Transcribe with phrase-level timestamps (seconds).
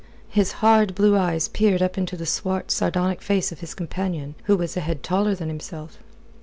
[0.29, 4.57] His hard blue eyes peered up into the swart, sardonic face of his companion, who
[4.57, 5.99] was a head taller than himself.